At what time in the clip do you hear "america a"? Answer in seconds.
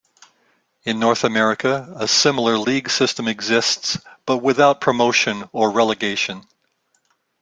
1.23-2.07